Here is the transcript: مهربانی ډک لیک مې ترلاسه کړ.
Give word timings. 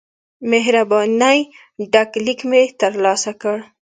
مهربانی 0.51 1.39
ډک 1.91 2.11
لیک 2.25 2.39
مې 2.49 2.61
ترلاسه 2.81 3.31
کړ. 3.41 3.57